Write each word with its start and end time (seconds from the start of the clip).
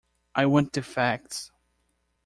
I 0.33 0.47
want 0.47 0.73
the 0.73 0.81
facts. 0.81 1.51